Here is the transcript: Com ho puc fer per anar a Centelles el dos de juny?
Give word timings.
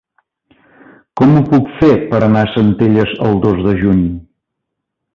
Com 1.21 1.35
ho 1.35 1.43
puc 1.51 1.69
fer 1.83 1.91
per 2.15 2.23
anar 2.31 2.43
a 2.47 2.51
Centelles 2.57 3.15
el 3.29 3.41
dos 3.47 3.65
de 3.71 3.79
juny? 3.85 4.05